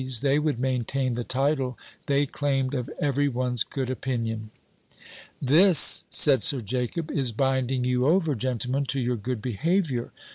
[0.03, 4.49] 's, they would maintain the title they claimed of every one's good opinion.
[5.39, 10.11] "This," said Sir Jacob, "is binding you over, gentlemen, to your good behaviour.